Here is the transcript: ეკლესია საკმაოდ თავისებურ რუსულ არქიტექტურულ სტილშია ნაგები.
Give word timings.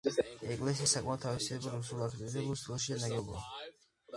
ეკლესია 0.53 0.87
საკმაოდ 0.93 1.21
თავისებურ 1.25 1.75
რუსულ 1.75 2.01
არქიტექტურულ 2.07 2.59
სტილშია 2.63 2.99
ნაგები. 3.05 3.47